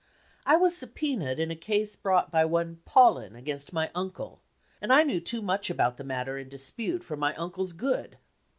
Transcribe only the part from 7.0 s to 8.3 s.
for my uncle's good.